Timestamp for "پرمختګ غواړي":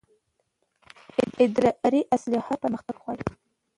2.61-3.23